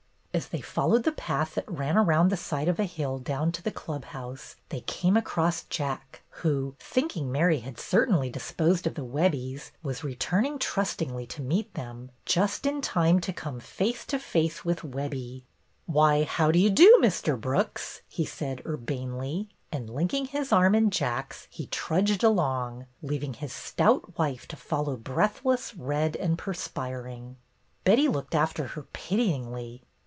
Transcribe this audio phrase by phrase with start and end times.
[0.41, 2.67] '"As they followed the path that ran around BETTY AND THE WEBBIES 59 the side
[2.71, 7.59] of a hill down to the Club House, they came across Jack, who, thinking Mary
[7.59, 13.19] had certainly disposed of the Webbies, was returning trustingly to meet them, just in time
[13.19, 15.43] to come face to face with Webbie.
[15.89, 17.39] ''Why, how d' ye do, Mr.
[17.39, 23.51] Brooks he said urbanely, and linking his arm in Jack's he trudged along, leaving his
[23.51, 27.35] stout wife to follow breathless, red, and perspiring.
[27.83, 29.83] Betty looked after her pityingly.